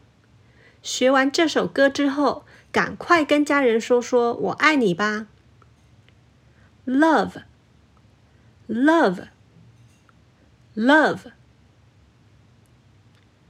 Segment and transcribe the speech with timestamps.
[0.81, 2.46] 学完这首歌之后。
[2.71, 5.27] 赶快跟家人说说我爱你吧。
[6.85, 7.41] Love,
[8.67, 9.27] love,
[10.75, 11.19] love。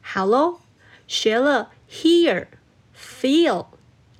[0.01, 0.59] 好喽，
[1.05, 2.47] 学了 hear、
[2.97, 3.67] feel、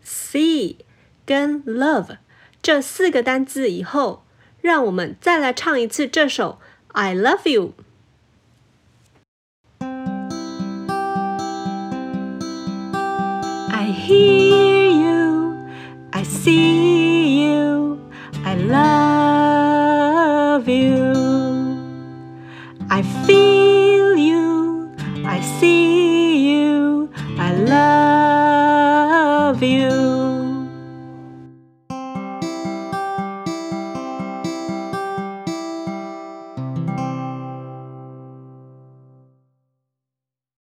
[0.06, 0.78] see
[1.26, 2.18] 跟 love
[2.62, 4.24] 这四个单词以后，
[4.62, 6.60] 让我们再来唱一次这首
[6.94, 7.74] 《I Love You》。
[13.72, 14.67] I hear
[16.48, 17.66] see you.
[18.46, 21.06] I love you.
[22.98, 24.50] I feel you.
[25.36, 26.78] I see you.
[27.48, 29.87] I love you.